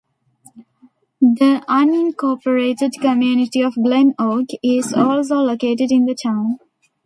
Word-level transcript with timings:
The 1.35 1.63
unincorporated 1.69 2.99
community 3.01 3.61
of 3.61 3.75
Glen 3.75 4.15
Oak 4.17 4.47
is 4.63 4.93
also 4.93 5.35
located 5.41 5.91
in 5.91 6.05
the 6.05 6.15
town. 6.15 6.57